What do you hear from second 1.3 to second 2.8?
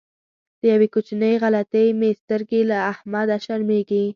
غلطۍ مې سترګې له